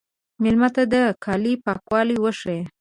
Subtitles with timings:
[0.43, 2.59] مېلمه ته د کالي پاکوالی وښیه.